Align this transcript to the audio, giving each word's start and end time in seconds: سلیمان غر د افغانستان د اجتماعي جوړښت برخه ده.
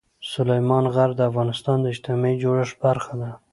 سلیمان 0.33 0.85
غر 0.93 1.09
د 1.15 1.21
افغانستان 1.29 1.77
د 1.81 1.85
اجتماعي 1.93 2.35
جوړښت 2.43 2.75
برخه 2.85 3.13
ده. 3.21 3.31